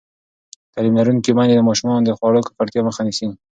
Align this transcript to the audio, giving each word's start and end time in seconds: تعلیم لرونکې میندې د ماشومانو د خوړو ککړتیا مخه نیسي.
تعلیم 0.73 0.93
لرونکې 0.99 1.31
میندې 1.37 1.55
د 1.57 1.61
ماشومانو 1.69 2.05
د 2.05 2.09
خوړو 2.17 2.45
ککړتیا 2.47 2.81
مخه 2.87 3.01
نیسي. 3.07 3.27